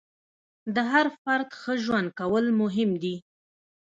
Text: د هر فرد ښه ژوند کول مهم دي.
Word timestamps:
د 0.75 0.77
هر 0.91 1.07
فرد 1.21 1.49
ښه 1.59 1.73
ژوند 1.83 2.07
کول 2.19 2.45
مهم 2.61 2.91
دي. 3.03 3.15